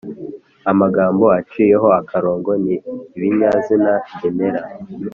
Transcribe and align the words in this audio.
amagambo 0.71 1.25
aciyeho 1.39 1.87
akarongo 2.01 2.51
ni 2.63 2.75
ibinyazina 3.17 3.91
ngenera 4.13 4.61